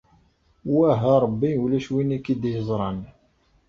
[0.73, 2.99] Wah a Ṛebbi ulac win i k-id-yeẓṛan.